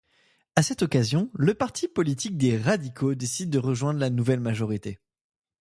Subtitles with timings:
[0.55, 4.99] À cette occasion, le Parti politique des radicaux décide de rejoindre la nouvelle majorité.